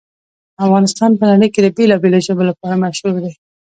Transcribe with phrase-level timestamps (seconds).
[0.65, 3.31] افغانستان په نړۍ کې د بېلابېلو ژبو لپاره مشهور دی.